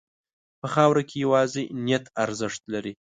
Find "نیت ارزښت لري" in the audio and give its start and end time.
1.85-2.93